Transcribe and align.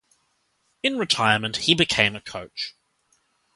In 0.81 0.97
retirement 0.97 1.57
he 1.57 1.75
became 1.75 2.15
a 2.15 2.21
coach. 2.21 2.73